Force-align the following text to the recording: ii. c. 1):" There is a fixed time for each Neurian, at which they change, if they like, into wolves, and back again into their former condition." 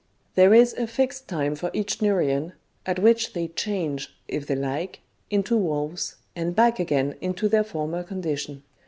ii. 0.01 0.05
c. 0.05 0.25
1):" 0.25 0.29
There 0.41 0.53
is 0.55 0.73
a 0.73 0.87
fixed 0.87 1.27
time 1.27 1.53
for 1.53 1.69
each 1.73 1.99
Neurian, 2.01 2.53
at 2.87 2.97
which 2.97 3.33
they 3.33 3.49
change, 3.49 4.09
if 4.27 4.47
they 4.47 4.55
like, 4.55 5.01
into 5.29 5.55
wolves, 5.55 6.15
and 6.35 6.55
back 6.55 6.79
again 6.79 7.13
into 7.21 7.47
their 7.47 7.63
former 7.63 8.01
condition." 8.01 8.63